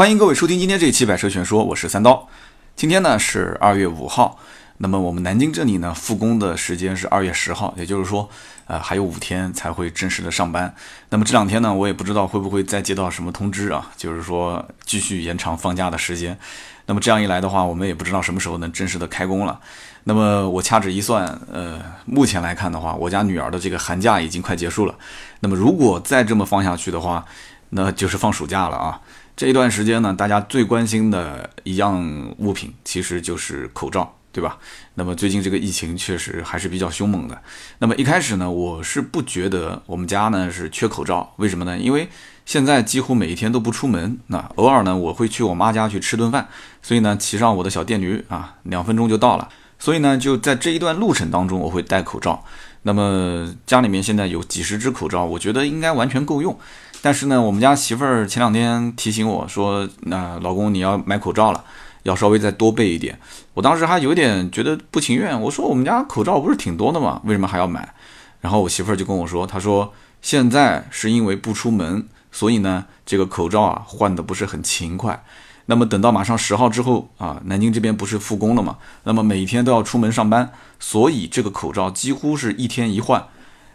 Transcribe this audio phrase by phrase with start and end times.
[0.00, 2.26] 欢迎各位收听今天这一期《百车全说》，我是三刀。
[2.74, 4.38] 今天呢是二月五号，
[4.78, 8.26] 那么我们南京这里呢复工的时间是二月十号，也就是说，
[8.66, 10.74] 呃还有五天才会正式的上班。
[11.10, 16.38] 那么这两天呢，我也不知道会不会再接到什么通知啊，就是说继续延长放假的时间。
[16.86, 19.60] 那么这样一来的话，我们也不知道什么时候能正式的开工了。
[20.04, 24.94] 那么我掐指一算，呃，目前来看的话，我家女儿的这个寒假已经快结束了。
[25.40, 27.26] 那么如果再这么放下去的话，
[27.68, 28.98] 那就是放暑假了啊。
[29.40, 34.58] 这一段时间呢，大家最关心的一样物品其实就是口罩，对吧？
[34.96, 37.40] 那么最近这个疫情确实还是比较凶猛的。
[37.78, 41.78] 那么一开始呢，我是不觉得我们家呢是缺口罩，为什么呢？
[41.78, 42.10] 因为
[42.44, 46.46] 现在几乎每一天都不出门，那偶尔呢我会去我妈家去吃顿饭，
[46.82, 49.48] 所以呢骑上我的小电驴啊，两分钟就到了。
[49.78, 52.44] 所以呢就在这一段路程当中，我会戴口罩。
[52.82, 56.58] 那么家里面现在有几十只口罩，我觉得应该完全够用。
[57.02, 61.64] 但是呢，我们家媳妇儿前两天提醒我说：“那老公你要买口罩了，
[62.02, 63.18] 要稍微再多备一点。”
[63.54, 67.20] 我当时还有点觉得不情愿，我说：“我们家口罩不是挺多的吗？
[67.24, 67.94] 为什么还要买？”
[68.42, 75.24] 然后我媳妇儿就跟我说：“她说现在是因为不出门，所以呢这个口罩啊换的不是很勤快。
[75.66, 78.76] 那么等到马上十号之后啊，南京这边不是复工了嘛？
[79.04, 83.24] 那么每天都要出门上班，所以这个口罩几乎是一天一换。”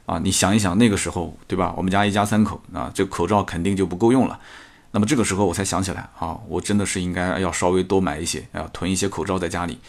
[0.05, 1.73] 啊，你想一想那个时候，对吧？
[1.75, 4.39] 我们家一家三口啊，这口罩肯定就不够用了。
[4.91, 9.79] 那么这个时候我才想起来啊，我真的是应该要稍微多买一些，要囤一些口罩在家里。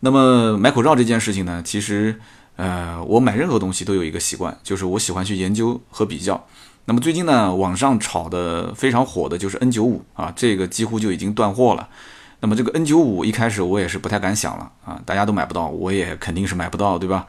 [0.00, 2.18] 那么买口罩这件事情呢，其实
[2.56, 6.46] 呃，我买任何东西都有一个习惯，就是我喜欢去研究和比较。
[6.86, 11.88] 那么最近呢，网上炒的非常火的就是 N95 啊，这个几乎就已经断货了。
[12.40, 17.26] 那么这个 N95 一开始我也是不太敢想了啊，大家都买不到，我也肯定是买不到，对吧？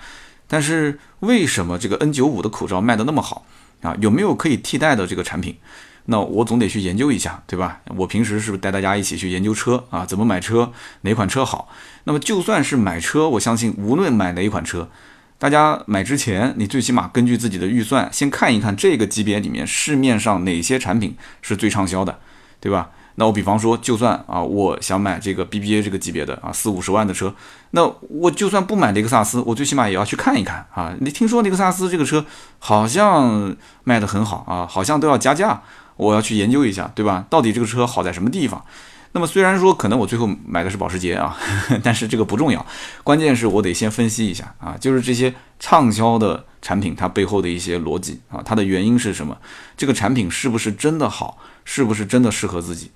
[0.52, 3.45] 但是为什么这个 N95 的口罩卖的那么好
[3.81, 3.95] 啊？
[4.02, 5.55] 有没有可以替代的这个产品？
[6.08, 7.80] 那我总得去研究一下，对吧？
[7.95, 10.05] 我平时是不是带大家一起去研究车啊？
[10.05, 10.73] 怎么买车？
[11.03, 11.69] 哪款车好？
[12.03, 14.89] 那么就算是买车，我相信无论买哪一款车，
[15.39, 22.20] 大家买之前，你最起码根据自己的预算，先看一看这个级别里面市面上哪些产品是最畅销的，
[22.59, 22.89] 对吧？
[23.16, 27.33] 那我比方说，就算啊，我想买这个 BBA 这个级别的啊四五十万的车，
[27.72, 30.94] 那我就算不买雷克萨斯，我最起码也要去看一看啊。
[30.99, 32.26] 你听说雷克萨斯这个车
[32.60, 35.61] 好像卖的很好啊，好像都要加价，
[35.98, 37.26] 我要去研究一下，对吧？
[37.30, 38.64] 到底这个车好在什么地方？
[39.14, 41.38] 那么虽然说可能我最后买的是保时捷啊，
[41.83, 42.66] 但是这个不重要，
[43.04, 49.38] 关键是我得先分析一下啊，就是这些畅销的产品它背后的一些逻辑啊，它的原因是什么？
[49.76, 51.38] 这个产品是不是真的好？
[51.66, 52.89] 是不是真的适合自己？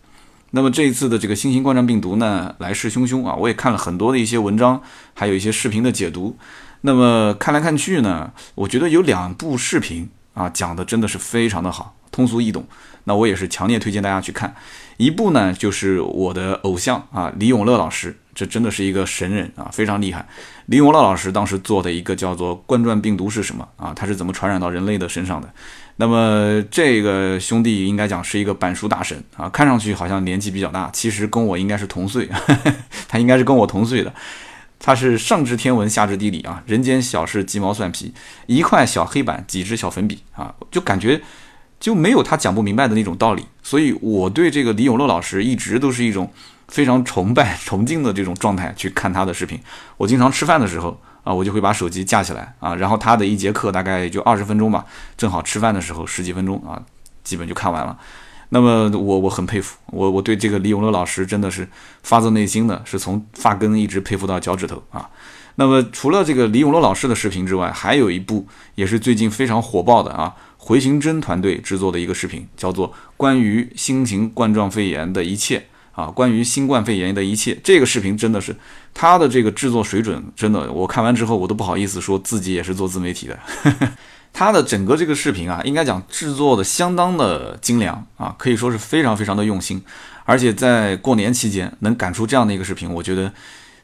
[0.52, 3.36] 那么这一次的这个新型冠状病毒呢，来势汹汹啊！
[3.36, 4.82] 我也看了很多的一些文章，
[5.14, 6.38] 还有一些视频的解读。
[6.82, 12.66] 那么看来看去呢，我觉得有两部视频啊，讲的真的是非常的好，通俗易懂。
[13.04, 14.56] 那我也是强烈推荐大家去看。
[14.98, 20.26] 一部呢，就是我的偶像啊，李永乐老师，这真的是一个神人啊，非常厉害。
[20.68, 23.94] 李永乐老师当时做的一个叫做冠状病毒是什么啊？
[23.94, 25.54] 它是怎么传染到人类的身上的？
[25.98, 32.30] 那么这个兄弟应该讲是一个板书大神啊，看上去好像年纪比较大，其实跟我应该是同岁，
[33.08, 34.14] 他应该是跟我同岁的。
[34.78, 38.14] 他是上知天文下知地理啊，人间小事鸡毛蒜皮，
[38.46, 41.22] 一块小黑板几支小粉笔啊，就感觉
[41.80, 43.46] 就没有他讲不明白的那种道理。
[43.64, 46.30] 所以我对这个李永乐老师一直都是一种
[46.68, 49.58] 非常崇拜崇敬的这种状态去看他的视频。
[49.96, 51.00] 我经常吃饭的时候。
[51.26, 54.86] 啊，我就会把手机架起来啊，然后他的一节课大概也就二十分钟吧，
[55.18, 56.82] 正好吃饭的时候十几分钟啊，
[57.24, 57.98] 基本就看完了。
[58.50, 61.68] 那么我我很佩服我我对这个李永乐老师真的是
[62.04, 65.10] 发自内心的是从发根一直佩服到脚趾头啊。
[65.56, 75.60] 那么除了这个李永乐老师的视频之外，还有一部也是最近非常火爆的啊，回形针团队制作的一个视频，叫做《关于新型冠状肺炎的一切》。
[75.96, 78.56] 啊，关于新冠肺炎的一切，这个视频真的是
[78.94, 83.40] 他的这个制作水准，真的，我看完之后我都不好意思说自己也是做自媒体的。
[84.32, 89.82] 他的整个这个视频啊，应该讲制作的相当的精良啊，可以说是非常非常的用心，
[90.26, 93.32] 而且在过年期间能赶出这样的一个视频，我觉得。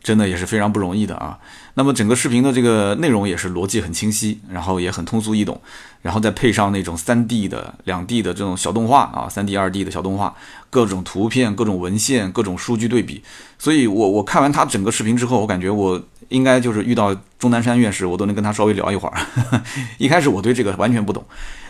[0.04, 1.38] 真的也是非常不容易的啊。
[1.76, 5.62] 那么整个视频的这个内容也是逻辑很清晰，然后也很通俗易懂，
[6.02, 10.36] 然后再配上那种三 D 的、两 D 的这种小动画啊，三 D、二 D 的小动画，
[10.70, 13.24] 各种图片、各种文献、各种数据对比。
[13.58, 19.18] 所以我我看完他整个视频之后，我感觉我应该就是遇到钟南山院士，我都能跟他稍微聊一会儿。
[19.98, 21.24] 一开始我对这个完全不懂。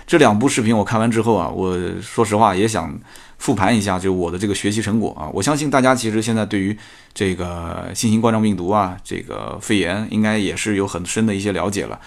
[0.07, 2.98] 这两部视频我看完之后啊，我说实话也想
[3.41, 5.27] 复盘一下，就是我的这个学习成果啊。
[5.33, 6.77] 我相信大家其实现在对于
[7.11, 11.99] 这个新型冠状病毒啊，这个肺炎应该也是有很深的一些了解了。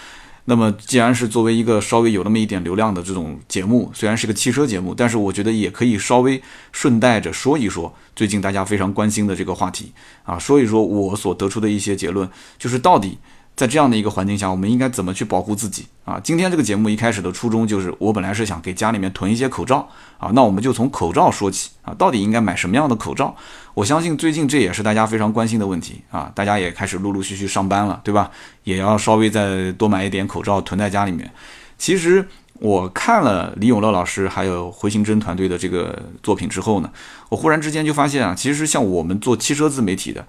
[0.45, 6.41] 那么既然是作为一个稍微有那么一点流量的这种节目，虽然是个汽车节目，但是我觉得也可以稍微
[6.71, 9.93] 顺带着说一说最近大家非常关心的这个话题
[10.23, 12.29] 啊，说一说我所得出的一些结论，
[12.59, 13.19] 就是到底。
[13.57, 16.21] 在这样的一个环境下，我们应该怎么去保护自己啊？
[16.25, 23.37] 今天这个节目一开始的初衷就是，我本来是想给家里面囤一些口罩啊，那我们就从口罩说起啊，到底应该买什么样的口罩？
[23.75, 28.29] 我相信最近这也是大家非常关心的问题啊，大家也开始陆陆续续上班了，对吧？
[28.65, 31.31] 也要稍微再多买一点口罩囤在家里面。
[31.79, 36.91] 其实我看了李永乐老师还有回形针团队的这个作品之后呢，
[37.29, 40.27] 我忽然之间就发现啊，其实像我们做汽车自媒体的。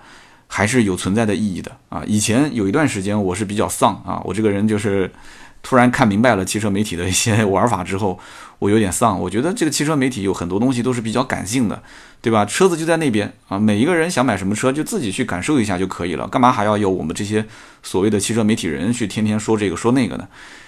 [0.48, 2.04] 还是有存在的意义的啊！
[2.06, 5.12] 以前有一段时间我是比较丧啊，我这个人就是
[5.62, 8.20] 突然看明白了汽车媒体的一些玩法之后，
[8.60, 9.20] 我有点丧。
[9.20, 11.82] 我觉得这个汽车媒体有很多东西都是比较感性的，
[12.22, 12.46] 对吧？
[12.46, 17.46] 车子就在那边啊，每一个人想买什么车就自己去感受一下就可以了，干嘛还要有我们这些
[17.82, 20.28] 所谓的汽车媒体人去天天说这个说那个呢？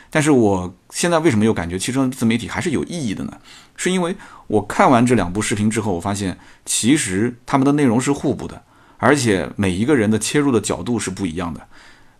[0.09, 3.33] 但是我现在为什么又感觉汽车自媒体还是有意义的呢？
[3.75, 4.15] 是因为
[4.47, 8.63] 我看完这两部视频之后，我发现其实他们的内容是互补的。
[8.97, 11.67] 而且每一个人的切入的角度是不一样的。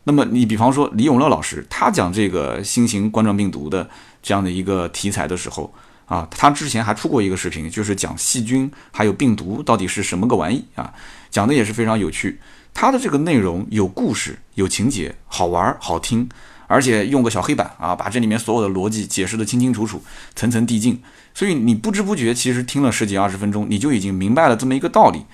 [0.03, 3.89] 那么你比方说李永乐老师，他讲这个新型冠状病毒的
[4.23, 5.73] 这样的一个题材的时候
[6.05, 10.93] 啊，他之前还出过一个视频，就是讲细菌还有病毒到底是什么个玩意啊，
[11.29, 12.39] 讲的也是非常有趣。
[12.73, 16.29] 他的这个内容有故事、有情节，好玩、好听，
[16.67, 20.01] 而且用个小黑板啊，把这里面所有的逻辑解释得清清楚楚、
[20.35, 21.01] 层层递进。
[21.33, 25.25] 所以你不知不觉其实听了十几二十分钟，你就已经明白了这么一个道理。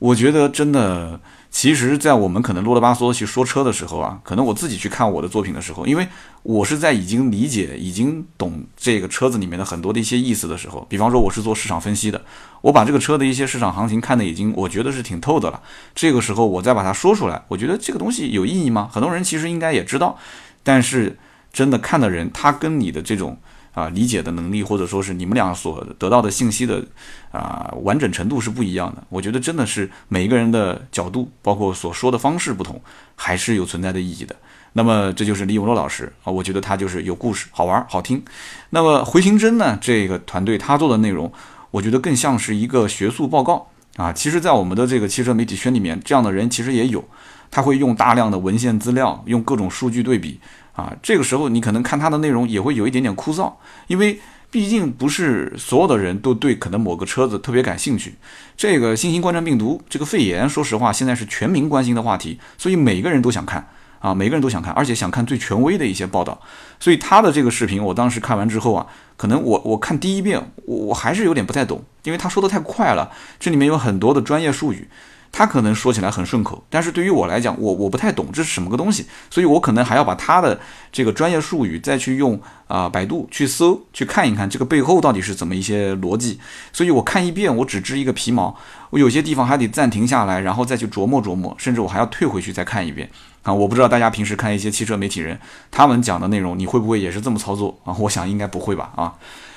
[0.00, 1.20] 我觉得真的，
[1.50, 6.08] 其实，在我们可能啰里吧嗦去说车的时候啊，可能我自己去看我的作品的时候，因为
[6.42, 12.22] 我是在已经理解、已经懂这个车子里面的很多的一些意思的时候，比方说我是做市场分析的，
[12.62, 15.60] 我把这个车的一些市场行情看的已经，我觉得是挺透的了。
[15.94, 18.88] 这个时候我再把它说出来，我觉得这个东西有意义吗？
[18.90, 20.18] 很多人其实应该也知道，
[20.62, 21.18] 但是
[21.52, 23.36] 真的看的人，他跟你的这种。
[23.72, 26.84] 啊，理解的能力或者说是你们俩所得到的信息的
[27.30, 29.02] 啊完整程度是不一样的。
[29.08, 32.80] 我觉得真的是每一个人的角度，包括所说的方式不同，
[33.14, 34.34] 还是有存在的意义的。
[34.72, 38.22] 那么这就是李永乐老师啊，我觉得他就是有故事，好玩，好听。
[38.70, 41.32] 那么回形针呢，这个团队他做的内容，
[41.72, 44.12] 我觉得更像是一个学术报告啊。
[44.12, 47.04] 其实，在我们的这个汽车媒体圈里面，这样的人其实也有，
[47.50, 50.38] 他会用大量的文献资料，用各种数据对比。
[50.80, 53.52] 啊，这个时候你可能看它的内容也会有一点点枯燥，
[53.86, 54.18] 因为
[54.50, 58.14] 毕竟不是所有的人都对可能某个车子特别感兴趣。
[58.56, 63.68] 这个新型冠状病毒，这个肺炎，说实话现在是全民关心的话题，所以每个人都想看
[63.98, 66.40] 啊，每个人都想看，而且想看最权威的一些报道。
[66.78, 68.86] 所以他的这个视频，我当时看完之后啊，
[69.18, 74.88] 可能我我看第一遍，我我还是有点不太懂，因为他说的太快了，这里面有很多的专业术语。
[75.32, 80.60] 他可能说起来很顺口，但是对于我来讲，我我不太懂这是什么个东西，所以我可能还要把他的
[80.90, 86.40] 这个专业术语再去用啊百度去搜去看一看这个背后到底是怎么一些逻辑。
[86.72, 88.56] 所以我看一遍我只知一个皮毛，
[88.90, 93.08] 我有些地方还得暂停下来，然后再去琢磨琢磨，甚至我还要退回去再看一遍
[93.42, 93.54] 啊。
[93.54, 95.38] 我不知道大家平时看一些汽车媒体人
[95.70, 97.94] 他们讲的内容，你会不会也是这么操作啊？
[98.00, 99.14] 我想应该不会吧啊。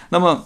[0.10, 0.46] 那么。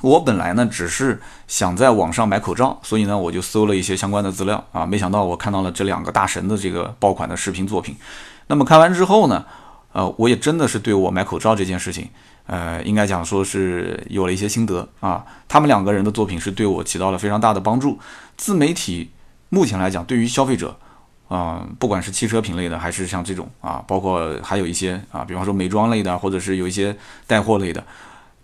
[0.00, 7.96] 我本来呢只是想在网上买口罩，所以呢我就搜了一些相关的资料啊，没想到我看到了这两个大神的这个爆款的视频作品。
[8.46, 9.44] 那么看完之后呢，
[9.92, 12.08] 呃，我也真的是对我买口罩这件事情，
[12.46, 15.24] 呃，应该讲说是有了一些心得啊。
[15.48, 17.98] 他们两个人的作品是对我起到了非常大的帮助。
[18.36, 19.10] 自媒体
[19.48, 20.76] 目前来讲，对于消费者，
[21.28, 27.82] 啊，不管是汽车品类的，还是像这种啊，包括还有一些啊，比方说美妆类的，或者是有一些带货类的。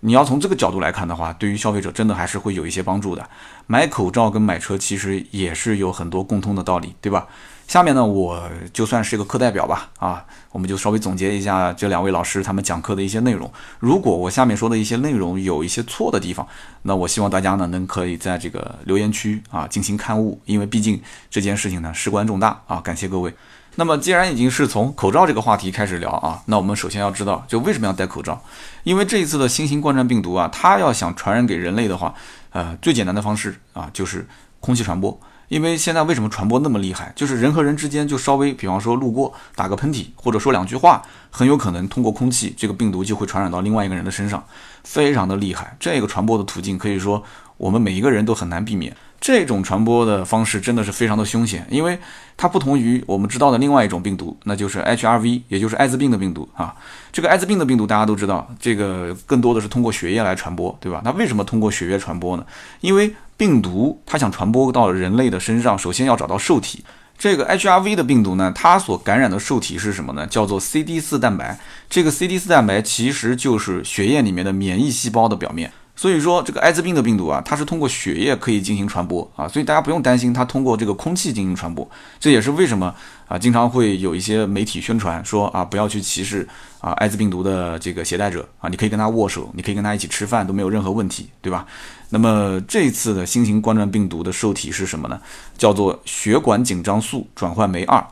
[0.06, 3.26] 你要从这个角度来看的话，对于消费者真的还是会有一些帮助的。
[3.66, 7.26] 买口罩跟买车其实也是有很多共通的道理，对吧？
[7.66, 8.42] 下面呢，我
[8.74, 13.50] 就算是一个课代表吧，啊，我们就稍微总结一下这两位老师他们讲课的一些内容。
[13.78, 16.46] 如果我下面说的一些内容有一些错的地方，
[16.82, 23.32] 那我希望大家呢能可以在这个留言区啊进行刊物，因为毕竟这件事情呢事关重大啊，感谢各位。
[23.76, 28.40] 那么，既然已经是从口罩这个话题开始聊啊，那我们首先要知道，就为什么要戴口罩？
[28.84, 32.14] 因为这一次的新型冠状病毒啊，它要想传染给人类的话，
[32.50, 34.26] 呃，最简单的方式啊，就是
[34.60, 35.18] 空气传播。
[35.48, 37.12] 因为现在为什么传播那么厉害？
[37.14, 44.42] 就是人和人之间就稍微，比方说路过打个喷嚏，或者说两句话，很有可能通过空气，这个病毒就会传染到另外一个人的身上，
[44.84, 45.76] 非常的厉害。
[45.78, 47.22] 这个传播的途径可以说
[47.56, 48.96] 我们每一个人都很难避免。
[49.24, 51.98] 这种传播的方式真的是非常的凶险，因为
[52.36, 56.74] 它不同于我们知道的另外一种病毒，那就是 HIV，也就是艾滋病的病毒啊。
[57.10, 61.00] 这个艾滋病的病毒大家都知道，这个更多的是通过血液来传播，对吧？
[61.02, 62.44] 那为什么通过血液传播呢？
[62.82, 66.84] 因为病毒它想传播到人类的身上，首先要找到受体。
[67.16, 70.26] 这个 HIV 的病毒呢，它所感染的受体是什么呢？
[70.26, 71.58] 叫做 CD4 蛋白。
[71.88, 75.72] 这个 CD4 蛋白其实就是血液里面的免疫细胞的表面。
[75.96, 81.88] 所以说，这个艾滋病的病毒啊，它是通过血液可以进行传播啊，所以大家不用担心它通过这个空气进行传播。
[82.18, 82.92] 这也是为什么
[83.28, 86.46] 啊，经常会有一些媒体宣传说啊，不要去歧视
[86.80, 91.64] 啊艾滋病毒的这个携带者啊，你可以跟他握手，你可以跟他一起吃饭，都没有任何问题，对吧？
[92.10, 95.20] 那么这次的新型冠状病毒的受体是什么呢？
[95.56, 98.04] 叫做血管紧张素转换酶二。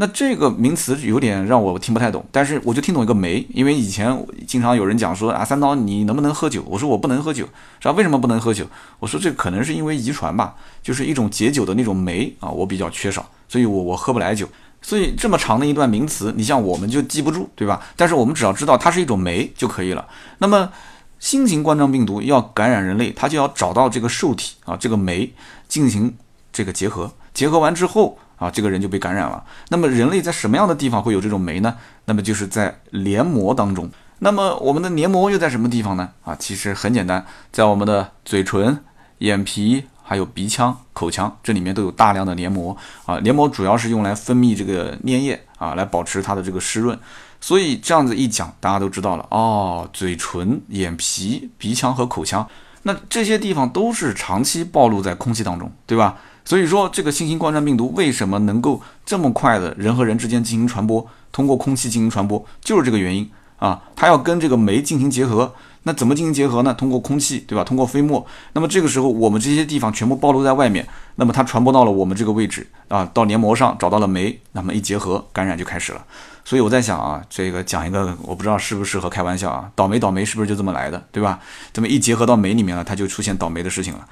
[0.00, 6.64] 那这个名词有点让我听不太懂，但是我就听懂一个酶，因为以前经常有人讲说啊，三刀你能不能喝酒？
[6.66, 7.46] 我说我不能喝酒，
[7.80, 7.92] 是吧？
[7.92, 8.64] 为什么不能喝酒？
[8.98, 14.48] 我说这可能是因为遗传吧，就是一种解酒的那种酶啊，我比较缺少，所以我我喝不来酒。
[14.80, 17.82] 所以这么长的一段名词，你像我们就记不住，对吧？
[17.94, 20.08] 但是我们只要知道它是一种酶就可以了。
[20.38, 20.70] 那么
[21.18, 25.30] 新型冠状病毒要感染人类，它就要找到这个受体啊，这个酶
[25.68, 26.16] 进行
[26.50, 28.18] 这个结合，结合完之后。
[28.40, 29.44] 啊，这个人就被感染了。
[29.68, 31.76] 那么人类在什么样的地方会有这种酶呢？
[32.06, 33.88] 那么就是在黏膜当中。
[34.20, 36.08] 那么我们的黏膜又在什么地方呢？
[36.24, 38.82] 啊，其实很简单，在我们的嘴唇、
[39.18, 43.18] 眼皮、还有鼻腔、口腔这里面都有大量的黏膜啊。
[43.20, 46.98] 黏膜主要是用来分泌这个粘液啊，来保持它的这个湿润。
[47.42, 49.88] 所以这样子一讲，大家都知道了哦。
[49.92, 52.46] 嘴唇、眼皮、鼻腔和口腔，
[52.82, 56.18] 那这些地方都是长期暴露在空气当中，对吧？
[56.44, 63.80] 所以说，这个新型冠状病毒为什么能够这么快的人和人之间进行传播，通过空气进行传播，就是这个原因啊。
[63.94, 65.54] 它要跟这个酶进行结合，
[65.84, 66.74] 那怎么进行结合呢？
[66.74, 67.62] 通过空气，对吧？
[67.62, 68.26] 通过飞沫。
[68.54, 76.04] 那么这个时候，我们这些地方全部暴露在外面，那么它传播到了我们这个位置啊，到黏膜上找到了酶，那么一结合，感染就开始了。
[76.42, 81.38] 所以我在想啊，这个讲一个，我不知道适不适合开玩笑啊，倒霉倒霉是不是就这么来的，对吧？
[81.72, 84.06] 这么一结合到酶里面了，它就出现倒霉的事情了。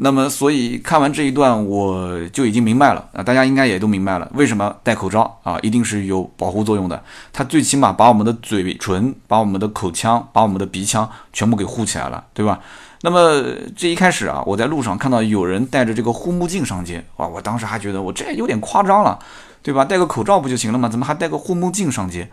[0.00, 7.02] 那么，所以看完这一段，我就已经明白了啊，大家应该也都明白了，为什么戴口罩啊，一定是有保护作用的。
[7.32, 12.60] 它最起码把我们的嘴唇、把我们的口腔、把我们的鼻腔全部给护起来了，对吧？
[13.02, 13.42] 那么
[13.76, 19.18] 这一开始啊，我在路上看到有人戴着这个护目镜上街，哇，我当时还觉得我这有点夸张了，
[19.62, 19.84] 对吧？
[19.84, 20.88] 戴个口罩不就行了吗？
[20.88, 22.28] 怎么还戴个护目镜上街？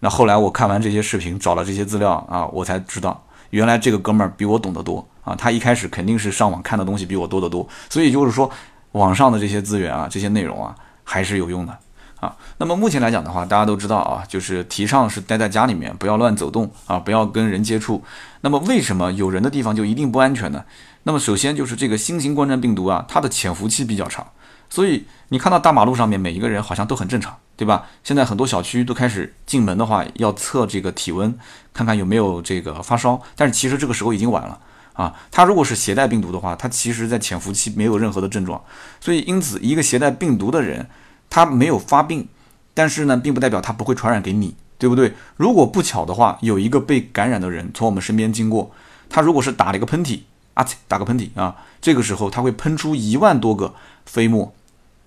[0.00, 3.25] 那后来我看完这些视频，找了这些资料啊，我才知道。
[3.50, 5.34] 原来这个哥们儿比我懂得多啊！
[5.34, 8.50] 他一开始肯定是上网看的东西比我多得多，所以就是说，
[8.92, 10.74] 网上的这些资源啊，这些内容啊，
[11.04, 11.78] 还是有用的
[12.20, 12.36] 啊。
[12.58, 18.02] 那么目前来讲的话，大家都知道啊，就是提倡是待在家里面，不要乱走动啊，不要跟人接触。
[18.40, 20.64] 那么为什么有人的地方就一定不安全呢？
[21.04, 24.26] 那么首先就是这个新型冠状病毒啊，它的潜伏期比较长，
[24.68, 27.36] 所以你看到大马路上面每一个人好像都很正常。
[27.56, 27.86] 对吧？
[28.04, 31.34] 现在很多小区都开始进门的话要测这个体温，
[31.72, 33.20] 看看有没有这个发烧。
[33.34, 34.60] 但是其实这个时候已经晚了
[34.92, 35.14] 啊。
[35.30, 38.62] 他如果是携带病毒的话，他其实在潜伏期没有任何的症状。
[39.00, 40.86] 所以因此，一个携带病毒的人，
[41.30, 42.28] 他没有发病，
[42.74, 45.14] 但是呢，并不代表他不会传染给你，对不对？
[45.36, 48.70] 如果不巧的话，有一个被感染的人从我们身边经过，
[49.08, 50.20] 他如果是打了一个喷嚏
[50.52, 54.52] 啊，打个喷嚏啊，这个时候他会喷出一万多个飞沫。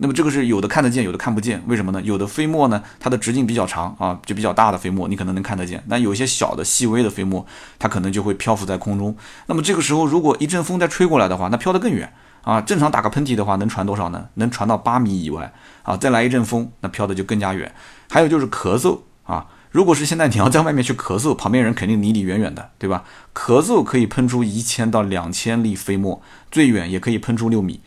[0.02, 2.02] 那么这个是有的看得见，有的看不见，为什么呢？
[2.04, 5.84] 有的飞沫呢，它的直径比较长啊，就比较大的飞沫，你可能能看得见。
[5.88, 7.46] 那有些小的、细微的飞沫，
[7.78, 9.14] 它可能就会漂浮在空中。
[9.48, 12.14] 那么这个时候，如果一阵风再吹过来的话，那飘得更远
[12.44, 12.62] 啊。
[12.62, 14.30] 正常打个喷嚏的话，能传多少呢？
[14.36, 15.52] 能传到八米以外
[15.84, 15.98] 啊。
[15.98, 17.76] 再来一阵风，那飘的就更加远。
[18.10, 23.04] 还有就是咳嗽啊，如果是现在你要在外面去咳嗽，旁边人肯定离你远远的，对吧？
[23.36, 27.82] 咳嗽可以喷出一千到两千粒飞沫，最远也可以喷出六米。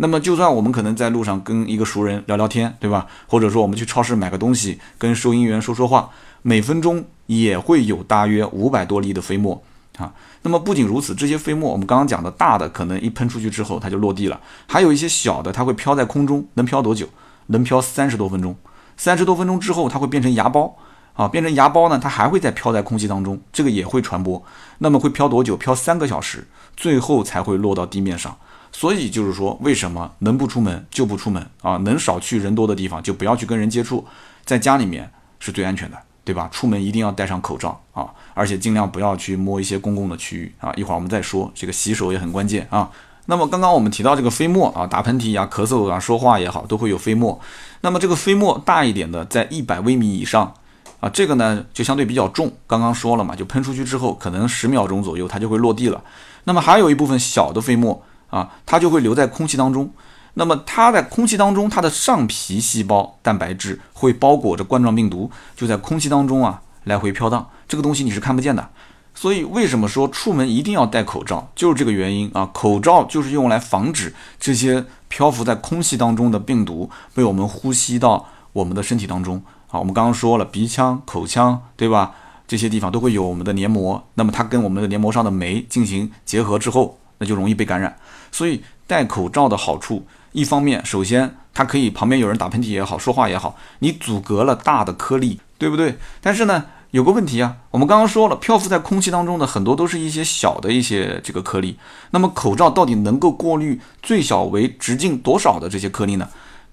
[0.00, 3.06] 那么，就算我们可能在路上跟一个熟人聊聊天，对吧？
[3.26, 6.10] 或者说我们去超市买个东西，跟收银员说说话，
[6.42, 9.60] 每分钟也会有大约五百多粒的飞沫
[9.98, 10.12] 啊。
[10.42, 14.38] 那么不仅如此，这些飞沫我们刚刚讲的大的，可能一喷出去之后它就落地了；
[14.68, 17.08] 还有一些小的，它会飘在空中，能飘多久？
[17.48, 18.54] 能飘三十多分钟。
[18.96, 20.72] 三十多分钟之后，它会变成芽孢
[21.14, 24.40] 啊，变成芽孢呢，它还会再飘在空气当中，这个也会传播。
[24.78, 25.56] 那么会飘多久？
[25.56, 28.36] 飘三个小时，最后才会落到地面上。
[28.78, 31.78] 所以就是说，为什么能不出门就不出门啊？
[31.78, 34.06] 能少去人多的地方就不要去跟人接触，
[34.44, 36.48] 在家里面是最安全的，对吧？
[36.52, 40.72] 出门一定要戴上口罩啊，而且尽量不要去摸一些公共的区域啊。
[40.76, 42.88] 一会儿我们再说，这个洗手也很关键啊。
[43.26, 47.40] 那么刚刚我们提到这个飞沫啊，打喷嚏呀、咳嗽啊、说话也好，都会有飞沫。
[47.80, 50.54] 那么这个飞沫大一点的，在一百微米以上
[51.00, 52.52] 啊，这个呢就相对比较重。
[52.68, 56.00] 刚刚说了嘛，就喷出去之后，可能十秒钟左右它就会落地了。
[56.44, 58.00] 那么还有一部分小的飞沫。
[58.28, 59.90] 啊，它就会留在空气当中。
[60.34, 67.48] 那么它在空气当中，它的上皮细胞蛋白质会包裹着冠状病毒，就在空气当中啊来回飘荡。
[67.66, 68.68] 这个东西你是看不见的。
[69.14, 72.48] 所以为什么说出门一定要戴口罩，就是这个原因啊。
[72.52, 79.80] 口罩就是用来防止这些漂浮在空气当中的病毒被我们呼吸到我们的身体当中啊。
[79.80, 82.14] 我们刚刚说了，鼻腔、口腔，对吧？
[82.46, 87.96] 这些地方都会有我们的黏膜，那么它跟我们的黏膜上的酶进行结合之后，那就容易被感染。
[88.32, 95.96] 所以戴口罩的好处，一方面，首先它可以旁边有人打喷嚏也好，说话也好，你阻隔了大的颗粒，对不对？
[96.20, 101.78] 但是呢，有个问题啊，我们刚刚说了，漂浮在空气当中的很多都是一些小的一些这个颗粒，
[102.10, 106.28] 那么口罩到底能够过滤最小为直径多少的这些颗粒呢？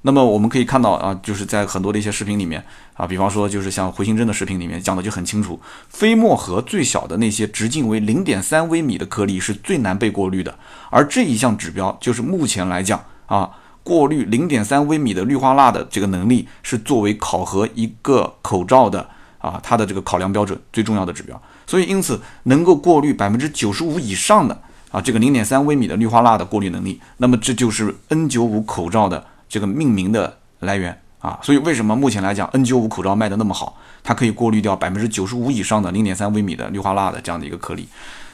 [0.07, 5.59] 那么我们可以看到啊，就是在很多的一些视频里面啊，比方说就是像回形针的视频里面讲的就很清楚，
[5.89, 10.53] 飞沫盒最小的那些直径为零点三微米的颗粒是最难被过滤的，
[10.91, 13.49] 而这一项指标就是目前来讲啊，
[13.81, 19.09] 过滤零点三微米的氯化钠的这个能力是作为考核一个口罩的
[19.39, 21.41] 啊它的这个考量标准最重要的指标。
[21.65, 29.25] 所以因此能够过滤百分之九十五以上的啊这个零点三微米的氯化钠的过滤能力，那么这就是 N 九五口罩的。
[29.47, 33.77] 这个命名的来源啊，所以为什么目前来讲 N95 口罩卖的那么好？
[34.03, 37.87] 它可以过滤掉百分之九十五以上的零点三微米的氯化钠的这样的一个颗粒。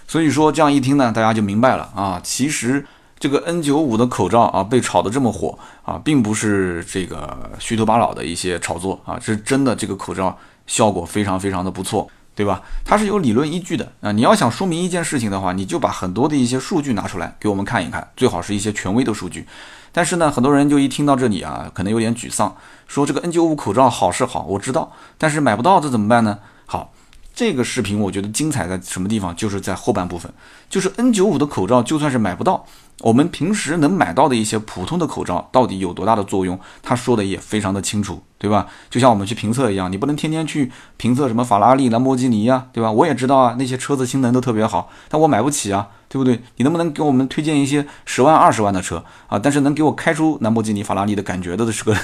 [0.07, 2.85] 所以说这样一听呢，大家就明白了啊，其实
[3.17, 10.37] 这个 N95 的口罩啊被炒得这么火啊，并不是这个虚头巴脑的一些炒作啊，是真的这个口罩
[10.67, 12.61] 效果非常非常的不错，对吧？
[12.83, 14.11] 它是有理论依据的啊。
[14.11, 19.47] 你要想说明一件事情的话，你就把很多的一些数据拿出来给我们看一看，最好是一些权威的数据。
[19.91, 22.55] 但是呢，很多人就一听到这里啊，可能有点沮丧，
[22.87, 26.39] 说这个 N95 口罩好是好，我知道，但是买不到这怎么办呢？
[26.65, 26.93] 好，
[27.33, 29.35] 这个视频我觉得精彩在什么地方？
[29.35, 30.31] 就是在后半部分，
[30.69, 32.65] 就是 N95 的口罩就算是买不到。
[33.01, 36.59] 我们平时能买到的一些普通的口罩到底有多大的作用？
[36.83, 38.67] 他说的也非常的清楚，对吧？
[38.89, 42.91] 就像我们去评测一样，你不能天天去评测什么法拉利、兰博基尼呀，对吧？
[42.91, 46.41] 我也知道啊，那些车子性能都特别好，但我买不起啊，对不对？
[46.57, 49.39] 你能不能给我们推荐一些十万、二十万的车啊？
[49.39, 51.95] 但是能给我开出兰博基尼、法拉利的感觉的，是个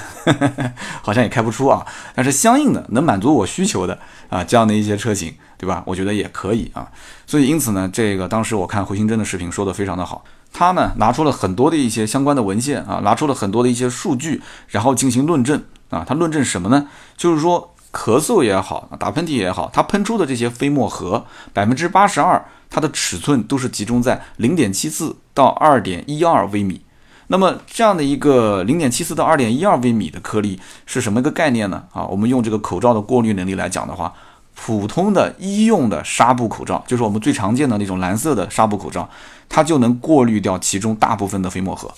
[1.03, 1.85] 好像也开不出啊。
[2.15, 3.99] 但是相应的能满足我需求的
[4.29, 5.83] 啊，这样的一些车型，对吧？
[5.85, 6.89] 我觉得也可以啊。
[7.27, 10.23] 所以因此呢，这个当时我看回形针的视频说的非常的好。
[10.57, 16.03] 他呢拿出了很多的一些相关的文献啊，拿出了很多的一些数据，然后进行论证啊。
[16.03, 16.87] 他论证什么呢？
[17.15, 26.81] 就是说咳嗽也好，打喷嚏也好，它喷出的这些飞沫核百分之八十二，它的尺寸都是集中在零点七四到二点一二微米。
[27.27, 31.83] 那么这样的一个零点七四到二点一二微米的颗粒是什么一个概念呢？
[31.93, 34.11] 啊，我们用这个口罩的过滤能力来讲的话。
[34.59, 39.07] 普通的医用的纱布口罩，就是我们最常见的那种蓝色的纱布口罩，
[39.47, 41.93] 它就能过滤掉其中大部分的飞沫核。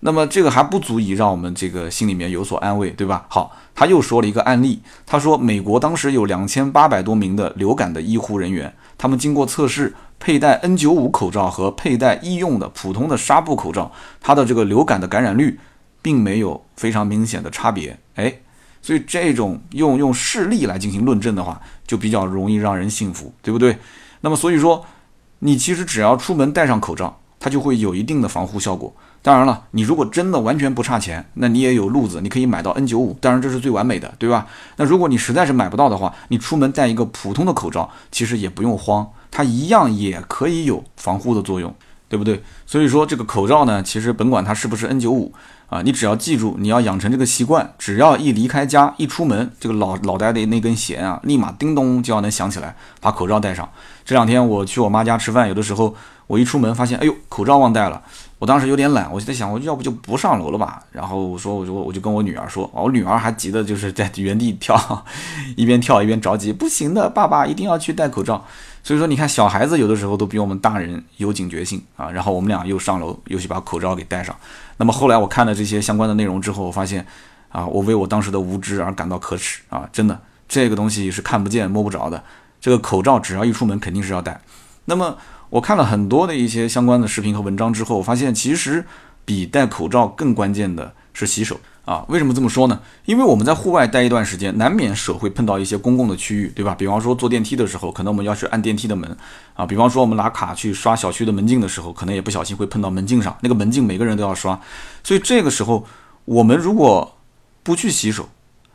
[0.00, 3.26] 那么这个还不足以让我们这个心里面有所安慰，对吧？
[3.28, 15.58] 好，他又说了一个案例，他说美国当时有两千八百多名的流感的医护人员，他们经过测试，佩戴 N95 口罩和佩戴医用的普通的纱布口罩，它的这个流感的感染率
[16.00, 17.98] 并没有非常明显的差别。
[18.14, 18.32] 哎。
[18.80, 23.78] 所以这种用用事例来进行论证的话，就比较容易让人信服，对不对？
[24.20, 24.84] 那么所以说，
[25.40, 28.92] 你其实只要出门戴上口罩，它就会有一定的防护效果。
[29.20, 34.46] 当然了，你如果真的完全不差钱，那你也有路子，你可以买到 N95，当然这是最完美的，对吧？
[34.76, 41.74] 那如果你实在是买不到的话，你出门戴一个普通的口罩，其实也不用慌，它一样也可以有防护的作用，
[42.08, 42.42] 对不对？
[42.64, 45.30] 所以说这个口罩呢，其实甭管它是不是 N95。
[45.68, 53.68] 啊，你只要记住，你要养成这个习惯，只要一离开家，一出门，这个脑脑袋的那根弦啊，立马叮咚就要能响起来，把口罩戴上。
[54.04, 55.94] 这两天我去我妈家吃饭，有的时候
[56.26, 58.02] 我一出门发现，哎呦，口罩忘戴了。
[58.38, 60.80] 我当时有点懒，我就在想，我要不就不上楼了吧。
[60.92, 65.04] 然后我说，我就我就跟我女儿说，我女儿还急的就是在原地跳，
[65.56, 68.44] 一边跳一边着急，不行的，爸爸一定要去戴口罩。
[68.88, 72.10] 所以说，你看小孩子有的时候都比我们大人有警觉性啊。
[72.10, 74.34] 然后我们俩又上楼，又去把口罩给戴上。
[74.78, 77.06] 那么后来我看了这些相关的内容之后，我发现，
[77.50, 79.86] 啊，我为我当时的无知而感到可耻啊！
[79.92, 82.24] 真的，这个东西是看不见摸不着的。
[82.62, 84.40] 这个口罩只要一出门肯定是要戴。
[84.86, 85.18] 那么
[85.50, 88.86] 我看了很多的一些相关的视频和文章之后，我发现其实
[89.26, 91.60] 比戴口罩更关键的是洗手。
[91.88, 92.78] 啊，为什么这么说呢？
[93.06, 96.74] 因为我们在户外待一段时间，难免手会碰到一些公共的区域，对吧？
[96.74, 99.16] 比方说坐电梯的时候，可能我们要去按电梯的门
[99.54, 103.34] 啊；比方说我们拿卡去刷小区的门禁的时候，可能也不小心会碰到门禁上。
[103.40, 104.60] 那个门禁每个人都要刷，
[105.02, 105.86] 所以这个时候
[106.26, 107.16] 我们如果
[107.62, 108.28] 不去洗手，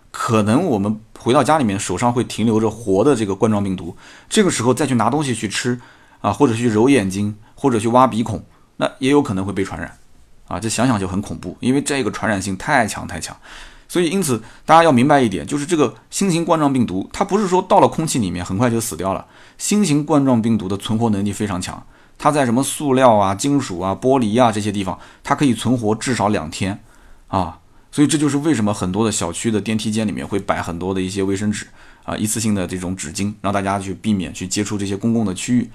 [0.09, 3.95] 可能我们回到家里面手上会停留着活的这个冠状病毒。
[4.27, 5.79] 这个时候再去拿东西去吃
[6.21, 8.43] 啊，或者去揉眼睛，或者去挖鼻孔，
[8.77, 9.99] 那也有可能会被传染。
[10.53, 13.35] 啊，这想想就很恐怖，因为这个传染性太强太强，
[13.87, 19.25] 所以因此大家要明白一点，就是这个新型冠状病毒，它不是说到了空气里面很快就死掉了。
[19.57, 21.83] 新型冠状病毒的存活能力非常强，
[22.19, 26.79] 它在什么塑料啊、金属啊、玻璃啊这些地方，它可以存活至少两天
[27.29, 27.59] 啊。
[27.91, 31.67] 所以这就是为什么很多的小区的电梯间里面会摆很多的一些卫生纸
[32.03, 35.69] 啊、一次性的这种纸巾，让大家去避免去接触这些公共的区域。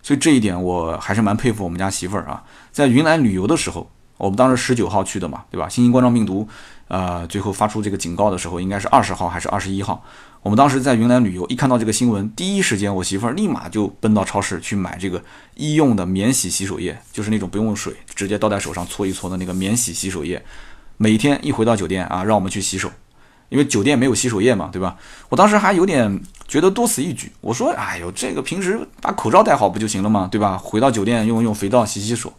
[0.00, 5.68] 所以这一点我还是蛮佩服我们家媳妇儿啊，在云南旅游的时候，我们当时十九号去的嘛，对吧？
[5.68, 6.46] 新型冠状病毒，
[6.88, 10.02] 呃，最后发出这个警告的时候，应该是二十号还是二十一号？
[10.42, 15.22] 我们当时在云南旅游，一看到这个新闻，第一时间我媳妇儿立马就奔到超市去买这个
[15.56, 20.44] 医用的免洗洗手液，就是那种不用水，直接倒在手上搓一搓的那个免洗洗手液。
[20.96, 22.90] 每天一回到酒店啊，让我们去洗手，
[23.48, 24.96] 因为酒店没有洗手液嘛，对吧？
[25.30, 30.28] 我当时还有点觉得多此一举，我说：“哎呦，这个平时把口罩戴好不就行了吗？
[30.30, 30.56] 对吧？
[30.56, 32.32] 回到酒店用用肥皂洗洗手。”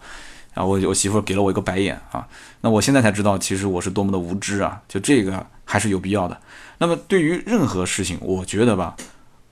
[0.56, 2.28] 啊我我媳妇给了我一个白眼啊，
[2.62, 4.82] 那我现在才知道，其实我是多么的无知啊！
[4.88, 6.36] 就这个还是有必要的。
[6.80, 8.96] 那么对于任何事情，我觉得吧，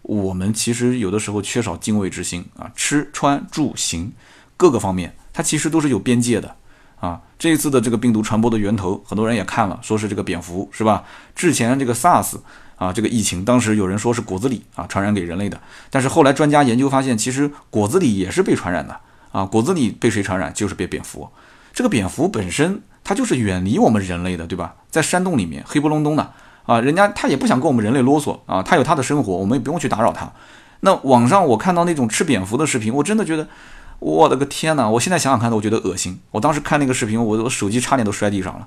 [0.01, 2.71] 我们其实有的时候缺少敬畏之心啊。
[2.75, 4.11] 吃穿住行
[4.57, 6.55] 各个方面，它其实都是有边界的
[6.99, 7.21] 啊。
[7.37, 11.03] 这一次的这个病毒传播的源头，很多人也看了，说是这个蝙蝠，是吧？
[11.35, 12.37] 之前这个 SARS
[12.77, 18.97] 啊，这个疫情，当时有人说是果子狸啊传染给人类的，但是后来专家研究发现，其实果子狸也是被传染的
[19.33, 19.43] 啊。
[19.43, 20.53] 果子狸被谁传染？
[20.53, 21.27] 就是被蝙蝠。
[21.73, 24.75] 这个蝙蝠本身它就是远离我们人类的，对吧？
[24.89, 26.31] 在山洞里面黑不隆咚的。
[26.65, 30.31] 啊，人家他也不想跟我们人类啰嗦啊，他有他的生活，我们也不用去打扰他。
[30.79, 33.45] 那网上我看到那种吃蝙蝠的视频，我真的觉得，
[33.99, 34.87] 我的个天哪！
[34.87, 36.21] 我现在想想看，我觉得恶心。
[36.31, 38.65] 我当时看那个视频，我我手机差点都摔地上了。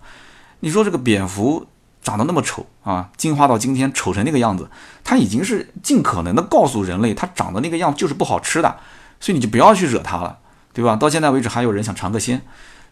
[0.60, 1.66] 你说这个蝙蝠
[2.02, 4.68] 长得那么丑啊，进化到今天丑成那个样子，
[5.02, 8.76] 它已经是尽可能的告诉人类，它长得那个样就是不好吃的，
[9.20, 10.38] 所以你就不要去惹它了，
[10.76, 10.94] 对吧？
[10.94, 12.38] 到现在为止还有人想尝个鲜，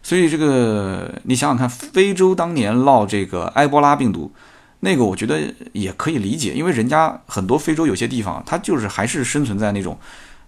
[0.01, 4.31] 所以这个你想想看，非洲当年闹这个埃博拉病毒。
[4.79, 5.39] 那个我觉得
[5.71, 9.95] 也可以理解，因为人家很多非洲有些地方，它就是还是生存在那种，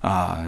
[0.02, 0.40] 啊，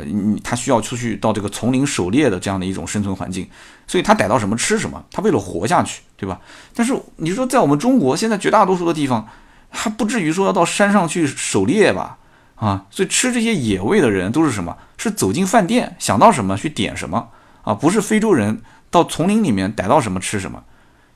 [0.43, 3.47] 他需要出去到这个丛林狩猎的这样的一种生存环境，
[3.86, 6.41] 所以他逮到什么吃什么，他为了活下去，对吧？
[6.73, 9.28] 但是你说在我们中国现在绝大多数的地方，
[9.69, 12.17] 还不至于说要到山上去狩猎吧？
[12.60, 14.78] 啊，所以吃这些野味的人都是什么？
[14.98, 17.30] 是走进饭店想到什么去点什么
[17.63, 17.74] 啊？
[17.74, 20.62] 不是非洲人到丛林里面逮到什么吃什么，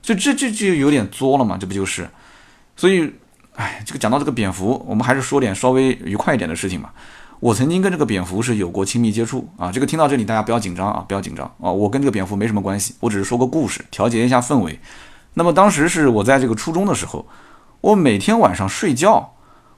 [0.01, 1.57] 所以这这就有点作了嘛？
[1.57, 2.09] 这不就是？
[2.77, 3.13] 所以，
[3.55, 6.93] 哎，这个讲到这个蝙蝠，我们还是说点稍微愉快一点的事情吧。
[7.39, 9.69] 我曾经跟这个蝙蝠是有过亲密接触啊。
[9.69, 11.69] 这个听到这里大家不要紧张啊，不要紧张啊。
[11.69, 14.79] 我跟这个蝙蝠没什么关系，我只是说个故事，调节一下氛围。
[15.33, 17.27] 那么当时是我在这个初中的时候，
[17.81, 19.32] 我每天晚上睡觉，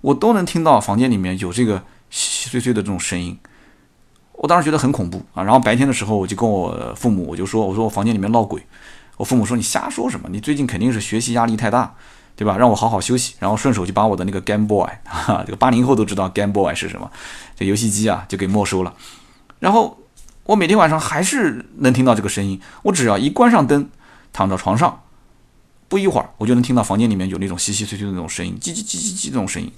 [0.06, 3.38] 我都能听到房间里面有这个稀稀碎碎的这种声音。
[4.34, 5.44] 我当时觉得很恐怖啊。
[5.44, 8.62] 然后白天的时候，我就跟我父母我就说，我说我房间里面闹鬼。
[9.18, 10.30] 我父母说你瞎说什么？
[10.32, 11.96] 你最近肯定是学习压力太大。
[12.38, 12.58] 对吧？
[12.58, 17.10] 让我好好休息，然后顺手就把我的那个 Game Boy，哈，这个八零后都知道 Game Boy 是什么，
[17.56, 18.94] 这游戏机啊就给没收了。
[19.60, 19.98] 然后
[20.44, 23.90] 我每天晚上还是能听到这个声音，我只要一关上灯，
[24.34, 25.04] 躺到床上，
[25.88, 29.72] 不一会儿我就能听到房间里面有那种稀稀碎碎的那种声音，叽叽叽叽叽这种声音。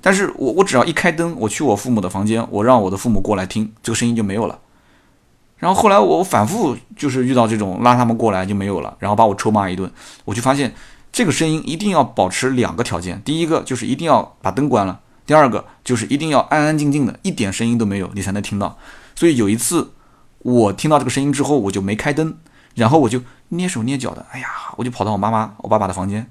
[0.00, 4.58] 但是我我只要一开灯，我去我父母的房间，我让我的父母过来听，这个声音就没有了。
[5.58, 9.90] 然后后来我反复就是遇到这种拉他们过来就没有了，然后把我臭骂一顿，
[10.24, 10.74] 我就发现。
[11.12, 18.78] 这个声音一定要保持两个条件，第一个就是一定要把灯关了，第二个就是一定要安安静静的，一点声音都没有，你才能听到。
[19.16, 19.90] 所以有一次
[20.38, 22.36] 我听到这个声音之后，我就没开灯，
[22.74, 26.26] 然后我就蹑手蹑脚的，哎呀，我就跑到我妈妈、我爸爸的房间，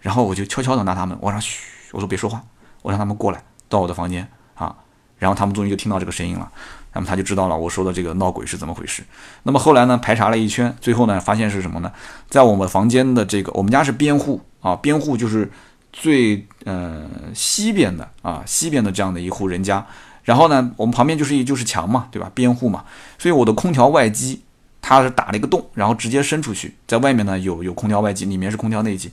[0.00, 1.60] 然后我就悄悄的拿他们，我说嘘，
[1.92, 2.42] 我说别说话，
[2.82, 4.74] 我让他们过来到我的房间啊，
[5.18, 6.50] 然后他们终于就听到这个声音了。
[6.94, 9.04] 那么他就知道了我说的这个闹鬼是怎么回事。
[9.42, 11.92] 那么后来呢，排查了一圈，最后呢，发现是什么呢？
[12.28, 15.50] 在我们房间的这个，我们家是边户啊，边户就是
[15.92, 19.86] 最呃西边的啊，西边的这样的一户人家。
[20.24, 22.30] 然后呢，我们旁边就是一就是墙嘛，对吧？
[22.34, 22.84] 边户嘛，
[23.18, 24.42] 所以我的空调外机
[24.80, 29.10] 它是打了一个洞，然后直接伸出去，在外面呢有有空调外机，里面是空调内机。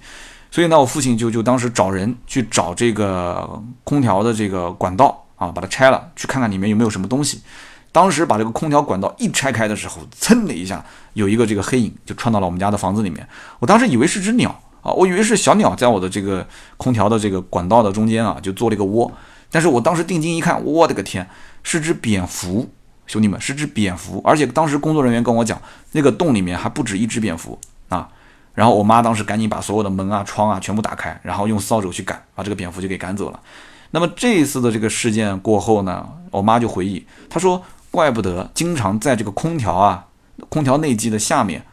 [0.52, 5.22] 所以呢，我父亲就就当时找人去找这个空调的这个管道。
[5.38, 7.42] 啊，把它拆了，去看看里面有没有什么东西。
[7.92, 13.28] 当时把这个空调管道一拆开的时候，噌的一下，有一个这个黑影就窜到了我们家的房子里面。
[13.60, 14.50] 我当时以为是只鸟
[14.82, 16.48] 啊，我以为是小鸟在我的这个
[16.78, 19.12] 空调的这个管道的中间啊，就做了一个窝。
[19.52, 21.30] 但是我当时定睛一看，我的个天，
[21.64, 22.70] 是只蝙蝠，
[23.08, 24.22] 兄弟们，是只蝙蝠。
[24.24, 28.10] 而且当时工作人员跟我讲，那个洞里面还不止一只蝙蝠啊。
[28.54, 33.40] 然后我妈当时赶紧把所有的门啊、窗啊全部打开，然后用扫帚去赶，把这个蝙蝠就给赶走了。
[33.92, 40.08] 那么这一次的这个事件过后呢，我妈就回忆，她说，怪不得经常在这个空调啊，
[40.50, 41.66] 空调内机的下面，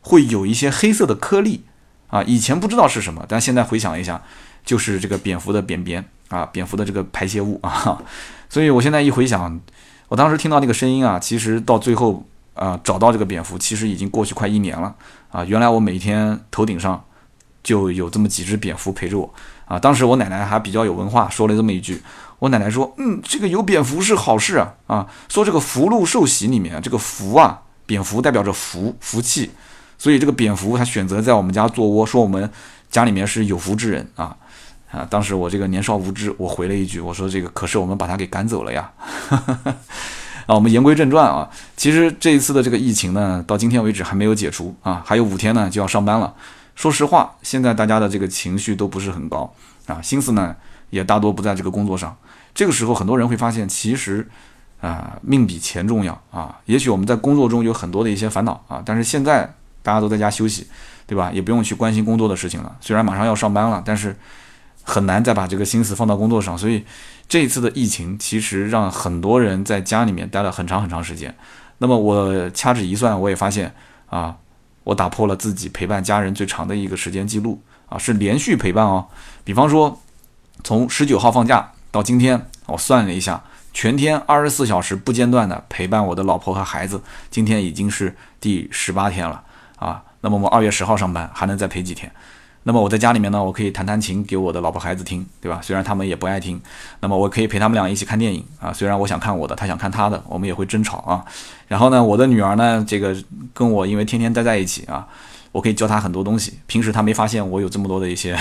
[0.00, 1.64] 会有一些黑色的颗粒，
[2.06, 4.22] 啊，以前不知道是什么，但现在回想一下，
[4.64, 8.02] 就是这个蝙蝠的便便啊，蝙蝠的这个排泄物啊。
[8.48, 9.60] 所以我现在一回想，
[10.08, 14.94] 我当时听到那个声音啊，其实到最后啊，找到这个蝙蝠，其实已经过去快一年了
[15.30, 15.44] 啊。
[15.44, 17.04] 原来我每天头顶上
[17.62, 19.32] 就有这么几只蝙蝠陪着我
[19.66, 19.78] 啊。
[19.78, 22.02] 当时我奶奶还比较有文化，说了这么一句。
[22.38, 25.06] 我奶奶说：“嗯，这个有蝙蝠是好事啊啊！
[25.28, 29.50] 说这个福禄寿喜里面，这个福啊，蝙蝠代表着福福气，
[29.98, 32.48] 所以这个蝙蝠它选择在我们家做窝，说我们
[32.88, 34.36] 家里面是有福之人啊
[34.90, 35.06] 啊！
[35.08, 38.90] 当时我这个年少无知，我回了一句，我说这个可是我们把他给赶走了呀。
[40.46, 46.34] 啊，我们言归正传啊，其实这一次的这个疫情呢，到今天为止还没有解除啊，还有五天呢就要上班了。
[46.74, 49.52] 说实话，现在大家的这个情绪都不是很高
[49.86, 50.56] 啊，心思呢
[50.90, 52.16] 也大多不在这个工作上。”
[52.54, 54.26] 这个时候，很多人会发现，其实，
[54.80, 56.58] 啊，命比钱重要啊。
[56.64, 59.48] 也许我们在工作中有很多的一些烦恼啊，但是现在
[59.80, 60.66] 大家都在家休息，
[61.06, 61.30] 对吧？
[61.32, 62.74] 也不用去关心工作的事情了。
[62.80, 64.16] 虽然马上要上班了，但是
[64.88, 66.56] 很难再把这个心思放到工作上。
[66.56, 66.84] 所以，
[67.28, 71.34] 这一次的疫情其实让很多人在家里面待了很长很长时间。
[71.78, 73.74] 那么我掐指一算，我也发现
[74.06, 74.36] 啊，
[74.84, 79.06] 我打破了自己陪伴家人最长的一个时间记录啊，是连续陪伴哦。
[79.44, 80.00] 比方说，
[80.64, 81.72] 从十九号放假。
[81.90, 89.42] 到今天，我算了一下，全天二十四小时不间断的陪伴我的老婆和孩子，今天已经是第十八天了
[89.76, 90.02] 啊。
[90.20, 92.12] 那么我们二月十号上班，还能再陪几天？
[92.64, 95.60] 那么我在家里面呢，我可以弹弹琴给我的老婆孩子听，对吧？
[95.62, 96.60] 虽然他们也不爱听，
[97.00, 98.72] 那么我可以陪他们俩一起看电影啊。
[98.72, 101.24] 虽然我想看我的，他想看他的，我们也会争吵啊。
[101.66, 103.16] 然后呢，我的女儿呢，这个
[103.54, 105.06] 跟我因为天天待在一起啊。
[105.50, 108.36] 我可以教他很多东西，平时他没发现我有这么多的一些。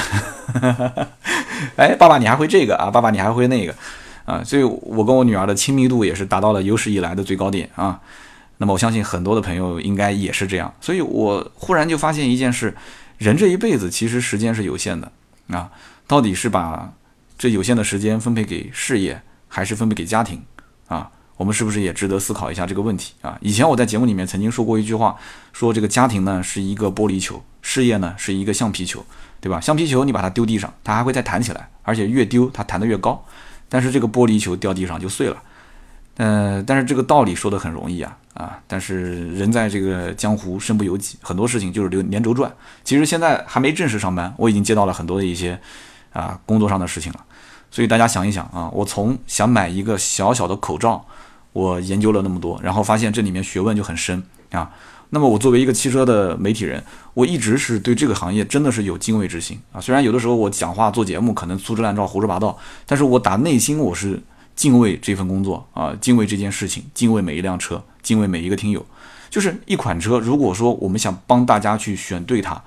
[1.78, 2.92] 哎，爸爸你还会这个啊？
[2.92, 3.74] 爸爸你还会那个
[4.26, 4.44] 啊？
[4.44, 7.98] 所以，我跟我女儿的亲密度也是达到了有史以来的最高点啊。
[8.58, 10.72] 那么，我相信很多的朋友应该也是这样。
[10.82, 12.76] 所以我忽然就发现一件事：
[13.18, 15.12] 人这一辈子其实时间是有限的
[15.50, 15.72] 啊。
[16.08, 16.94] 到底是把
[17.38, 20.42] 这有限的时间分配给事业，还是分配给家庭
[20.88, 21.12] 啊？
[21.36, 23.38] 我们是不是也值得思考一下这个问题啊？
[23.42, 25.18] 以前我在节目里面曾经说过一句话，
[25.54, 29.06] 说这个家庭呢是一个玻璃球，事业呢是一个橡皮球，
[29.40, 29.62] 对吧？
[29.62, 33.24] 橡皮球你把它丢地上，它还会再弹起来，而且越丢它弹得越高。
[33.70, 35.44] 但是这个玻璃球掉地上就碎了。
[36.18, 38.60] 嗯，但是这个道理说的很容易啊啊！
[38.68, 42.52] 但是人在这个江湖身不由己，很多事情就是流连轴转。
[42.84, 45.60] 其实现在还没正式上班，我已经接到了很多的一些
[46.14, 47.26] 啊工作上的事情了。
[47.72, 51.06] 所以大家想一想啊，我从想买一个小小的口罩。
[51.54, 54.70] 我研究了那么多，然后发现这里面学问就很深啊。
[55.10, 56.84] 那么我作为一个汽车的媒体人，
[57.16, 59.82] 我一直是对这个行业真的是有敬畏之心啊。
[59.82, 64.22] 虽然有的时候我讲话做节目可能粗制滥造、胡说八道，但是我打内心我是
[64.58, 68.86] 敬畏这份工作啊，敬畏这件事情，敬畏每一辆车，敬畏每一个听友。
[69.30, 72.62] 就是一款车，如果说我们想帮大家去选对它，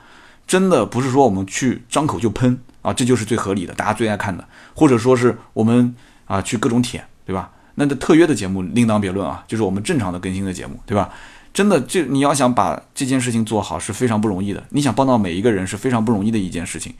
[0.46, 7.50] 真的不是说我们去张口就喷啊，这就是最合理的，大家最爱看的，或者说是我们啊去各种舔，对吧？
[7.74, 11.12] 那的特约的节目另当别论啊，就是我们正常的更新的节目，对吧？
[11.52, 14.62] 真的，这你要想把这件事情做好是非常不容易的。
[14.70, 16.94] 你想帮到每一个人是非常不容易的一件事情。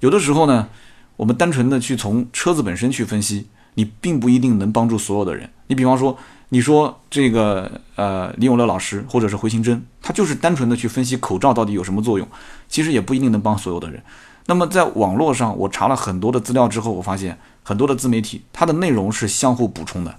[0.00, 0.68] 有的时候呢，
[1.16, 5.48] 我们单纯的去从车子本身去分析，你并不一定能帮助所有的人。
[5.66, 6.16] 你比方说，
[6.50, 12.28] 你说这个呃李永乐老师或者是回形针，他就是单纯的去分析口罩到底有什么作用，
[12.68, 14.02] 其实也不一定能帮所有的人。
[14.46, 20.18] 那么在网络上，我查了很多的资料之后，我发现很多的自媒体它的内容是相互补充的，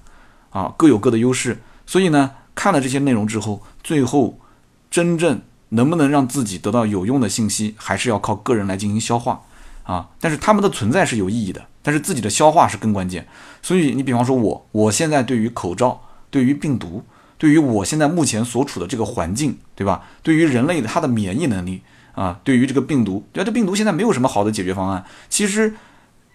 [0.50, 1.62] 啊，各有各的优势。
[1.86, 4.40] 所以呢，看了这些内容之后，最后
[4.90, 9.44] 真正能不能让自己得到有用的信息，还是要靠个人来进行消化，
[9.86, 10.10] 啊。
[10.20, 13.26] 但是他们的存在是有意义的，但是自己的消化是更关键。
[13.62, 17.04] 所以你比方说我，我现在对于口罩、对于病毒、
[17.38, 20.04] 对于我现在目前所处的这个环境，对吧？
[20.22, 21.82] 对于人类的它的免疫能力。
[22.16, 25.04] 啊，对于这个病毒，对这病毒现在没有什么好的解决方案。
[25.28, 25.74] 其实，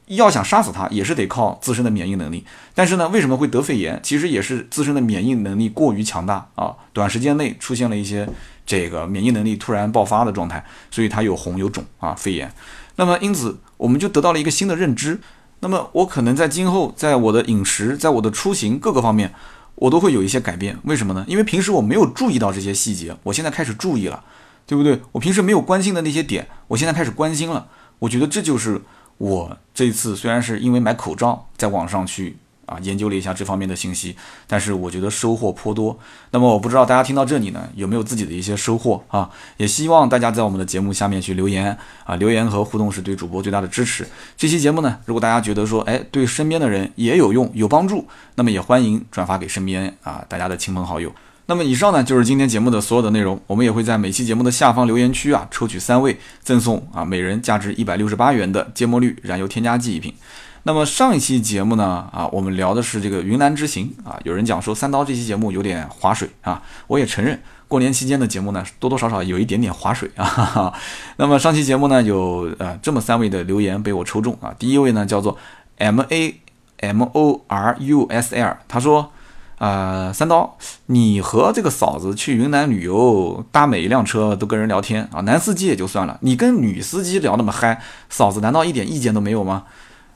[0.09, 2.45] 要想杀死它，也是得靠自身的免疫能力。
[2.75, 3.99] 但是呢，为什么会得肺炎？
[4.03, 8.29] 其实也是自身的免疫能力过于强大啊，短时间内出现了一些
[8.67, 12.53] 这个免疫能力突然爆发的状态，所以它有红有肿啊，肺炎。
[13.01, 15.19] 那么因此，我们就得到了一个新的认知。
[15.61, 19.33] 那么我可能在今后，在我的饮食，在我的出行各个方面，
[19.77, 20.77] 我都会有一些改变。
[20.85, 21.25] 为什么呢？
[21.27, 24.23] 因为平时我没有注意到这些细节，我现在开始注意了。
[24.67, 25.01] 对不对？
[25.11, 27.67] 我平时没有关心的那些点，我现在开始关心了。
[27.99, 28.81] 我觉得这就是
[29.19, 32.37] 我这次虽然是因为买口罩在网上去
[32.71, 34.15] 啊研究了一下这方面的信息，
[34.47, 35.99] 但是我觉得收获颇多。
[36.31, 39.29] 那么我不知道大家听到这里呢有没有自己的一些收获啊？
[39.57, 44.07] 也希望大家在我们的节目下面去留言啊，留言和互动是对主播最大的支持。
[44.37, 48.07] 这期节目呢，如果大家觉得说哎对身边的人也有用有帮助，
[48.37, 51.13] 那么也欢迎转发给身边啊大家的亲朋好友。
[51.47, 60.15] 那么以上呢就是今天节目的所有的内容，我们也会在每期节目的下方留言区啊抽取三位赠送啊每人价值一百六十八元的芥末绿燃油添加剂一瓶。
[60.65, 70.73] 那么上一期节目呢啊我们聊的是这个云南之行啊，有人讲说三刀这期节目有点划水啊，我也承认过年期间的节目呢多多少少有一点点划水啊。
[71.17, 75.37] 那么上期节目呢有呃这么三位的留言被我抽中啊，第一位呢叫做
[75.79, 76.41] M A
[76.79, 79.13] M O R U S L，他说。
[79.61, 89.65] 啊，三刀，你和这个嫂子去云南旅游，搭每一辆车都跟人聊天啊，男司机也就算了，你跟女司机聊那么嗨，嫂子难道一点意见都没有吗？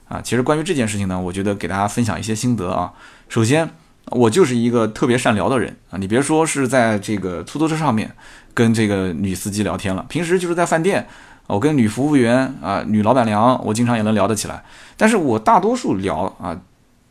[0.08, 2.92] 啊，其实关于这件事情呢，我觉得给大家分享一些心得啊。
[3.28, 3.68] 首先，
[4.06, 8.10] 我就是一个特别善聊的人啊，你别说是在这个出租车上面
[8.52, 11.06] 跟这个女司机聊天了，平时就是在饭店，
[11.46, 14.62] 我跟女服务员啊、女老板娘，我经常也能聊得起来。
[14.96, 16.58] 但是我大多数聊啊。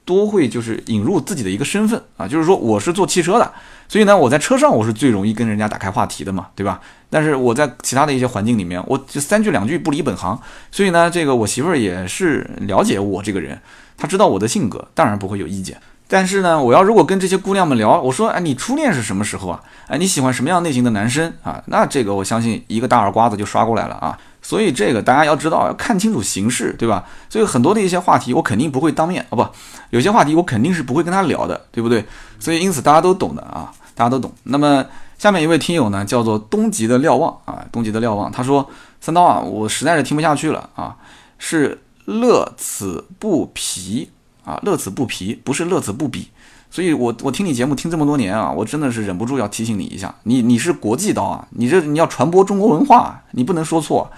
[0.06, 3.52] 都会就是引入自己的一个身份啊，就是说我是做汽车的，
[3.88, 6.80] 所以呢，我在车上我是最容易跟人家打开话题的嘛，对吧？
[7.10, 10.40] 但是我在其他的一些环境里面，我就三句两句不离本行，
[10.72, 13.60] 所以呢，这个我媳妇儿也是了解我这个人，
[13.98, 15.78] 她知道我的性格，当然不会有意见。
[16.08, 19.64] 但是呢，我要如果跟这些姑娘们聊，我说，哎，你初恋是什么时候啊？
[19.88, 21.64] 哎，你喜欢什么样类型的男生啊？
[21.68, 24.18] 那这个我相信一个大耳刮子就刷过来了啊。
[24.44, 27.04] 所以这个大家要知道，要看清楚形势，对吧？
[27.30, 29.48] 所以很多的一些话题我肯定不会当面，啊不，
[29.90, 32.06] 有些话题我肯定是不会跟他聊的，对不对？
[32.40, 34.32] 所以因此大家都懂的啊，大家都懂。
[34.44, 34.86] 那么
[35.18, 40.96] 下面一位听友呢，叫做东极的瞭望啊，东极的瞭望，他说三刀啊，我实在是听不下去了啊，
[41.40, 44.12] 是乐此不疲
[44.44, 46.28] 啊，乐此不疲，不是乐此不彼。
[46.74, 54.12] 所以我我听你节目听这么多年啊，我真的是忍不住要提醒你一下，你你是国际刀啊，你这你要传播中国文化，你不能说错。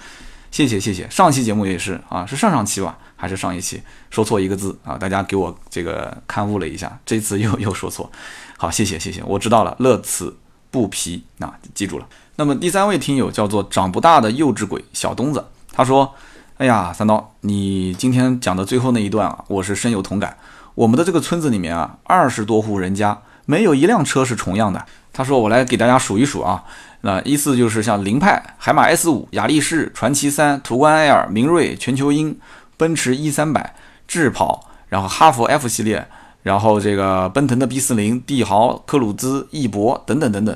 [0.50, 4.96] 谢谢谢谢，上期节目也是啊，是上上期吧，还是上一期说错一个字啊？
[4.96, 8.10] 大家给我这个刊物了一下，这次又又说错，
[8.56, 10.34] 好谢谢谢谢，我知道了，乐此
[10.70, 12.08] 不疲啊，记住了。
[12.36, 16.14] 那么第三位听友叫做长不大的幼稚鬼小东子，他说
[16.56, 20.34] ：“哎呀，三刀，你今天讲的最后那一段啊，我是深有同感。”
[20.76, 24.84] 我们的这个村子里面啊，二十多户人家没有一辆车是重样的。
[25.10, 26.62] 他说：“我来给大家数一数啊，
[27.00, 32.38] 那依次就是像凌派、海马 S 五、雅力士、传祺三、途观 L、明锐、全球鹰、
[32.76, 33.74] 奔驰 E 三百、
[34.06, 36.06] 智跑，然后哈弗 F 系列，
[36.42, 40.54] 然后这个奔腾的 B 四零、帝豪、科鲁兹、翼博等等等等。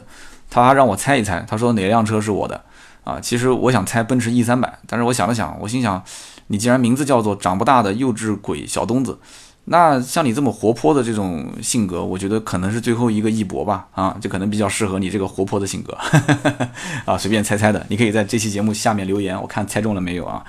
[0.50, 2.62] 他还让我猜一猜，他说哪辆车是我的
[3.04, 3.18] 啊？
[3.18, 6.02] 其实我想猜奔驰 E 三百，但是我想了想，我心想，
[6.48, 9.18] 你既然名字叫做长不大的幼稚鬼小东子。”
[9.66, 15.96] 那像你这么活泼的这种性格，我觉得可能是最后一个一博吧，啊，就可能比较适合你这个活泼的性格，
[17.06, 20.42] 啊，随便猜猜的，你可以在这期节目下面留言，我看猜中了没有啊？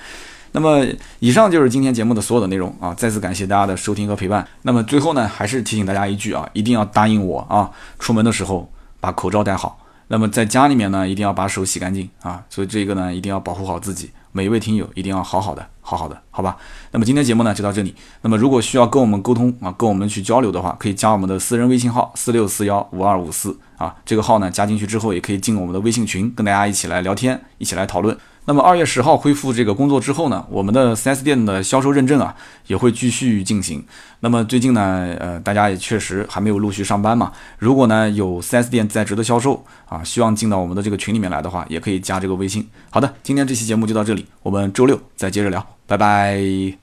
[0.53, 0.85] 那么
[1.19, 4.47] 以上就是今天节目的所有的内容啊，再次感谢大家的收听和陪伴。
[4.63, 7.69] 那么最后呢，还是提醒大家一句啊，一定要答应我啊，
[7.99, 8.67] 出门的时候
[8.99, 9.77] 把口罩戴好。
[10.11, 14.09] 那么在家里面呢，一定要把手洗干净啊，所以这个呢，一定要保护好自己。
[14.33, 16.57] 每一位听友一定要好好的，好好的，好吧？
[16.91, 17.95] 那么今天节目呢就到这里。
[18.21, 23.95] 那么如果需要跟我们沟通啊，跟我们去交流的话，可以加我们的私人微信号四六四幺五二五四啊。
[24.05, 28.17] 这个号呢加进去之后，也可以进我们的微信群，跟大家一起来聊天，一起来讨论。
[28.45, 32.35] 那么二月十号恢复这个工作之后呢，我们的 4S 店的销售认证啊
[32.67, 33.83] 也会继续进行。
[34.21, 37.31] 那么最近呢，呃，大家也确实还没有陆续上班嘛。
[37.59, 42.67] 如果呢有 4S 店在职的销售啊，希望进到我们的这个群里面来的话，也可以加这个微信。
[42.89, 46.80] 好的，今天这期节目就到这里，我们周六再接着聊，拜拜。